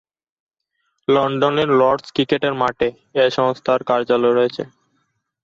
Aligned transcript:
লন্ডনের 1.07 1.69
Lord's 1.79 2.07
cricket 2.15 2.43
মাঠে 2.61 2.87
এ 3.15 3.25
সংস্থার 3.37 3.79
কার্যালয় 3.89 4.35
রয়েছে। 4.35 4.63